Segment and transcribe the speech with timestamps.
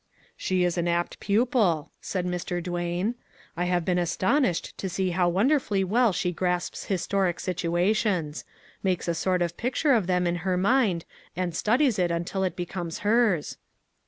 [0.35, 2.57] "She is an apt pupil," said Mr.
[2.59, 3.15] Duane." I MAG AND
[3.55, 8.43] MARGARET have been astonished to see how wonderfully well she grasps historic situations;
[8.81, 12.55] makes a sort of picture of them in her mind, and studies it until it
[12.55, 13.59] becomes hers."